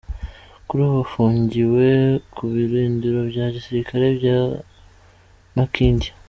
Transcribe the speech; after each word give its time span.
Kuri 0.67 0.81
ubu 0.87 0.97
afungiwe 1.05 1.87
ku 2.33 2.43
birindiro 2.53 3.19
bya 3.31 3.45
gisirikare 3.55 4.05
by’i 4.17 4.33
Makindye. 5.55 6.09